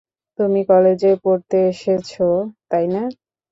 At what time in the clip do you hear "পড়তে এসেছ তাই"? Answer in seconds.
1.23-2.85